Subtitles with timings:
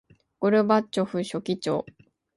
[0.39, 1.85] ゴルバチョフ書記長